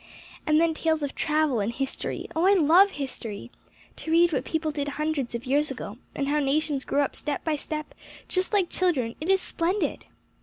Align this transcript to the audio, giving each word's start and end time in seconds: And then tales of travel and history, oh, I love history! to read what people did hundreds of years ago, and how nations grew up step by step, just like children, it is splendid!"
And 0.47 0.59
then 0.59 0.73
tales 0.73 1.03
of 1.03 1.13
travel 1.13 1.59
and 1.59 1.71
history, 1.71 2.25
oh, 2.35 2.47
I 2.47 2.55
love 2.55 2.89
history! 2.89 3.51
to 3.97 4.09
read 4.09 4.33
what 4.33 4.45
people 4.45 4.71
did 4.71 4.87
hundreds 4.87 5.35
of 5.35 5.45
years 5.45 5.69
ago, 5.69 5.99
and 6.15 6.27
how 6.27 6.39
nations 6.39 6.85
grew 6.85 7.01
up 7.01 7.15
step 7.15 7.43
by 7.43 7.55
step, 7.55 7.93
just 8.27 8.51
like 8.51 8.71
children, 8.71 9.15
it 9.21 9.29
is 9.29 9.41
splendid!" 9.41 10.05